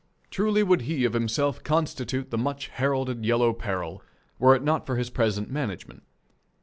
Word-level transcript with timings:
Truly 0.31 0.63
would 0.63 0.81
he 0.81 1.05
of 1.05 1.13
himself 1.13 1.63
constitute 1.63 2.31
the 2.31 2.37
much 2.39 2.69
heralded 2.69 3.23
Yellow 3.23 3.53
Peril 3.53 4.01
were 4.39 4.55
it 4.55 4.63
not 4.63 4.87
for 4.87 4.95
his 4.95 5.11
present 5.11 5.51
management. 5.51 6.01